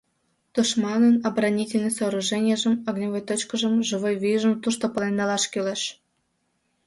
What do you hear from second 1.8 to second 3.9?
сооруженийжым, огневой точкыжым,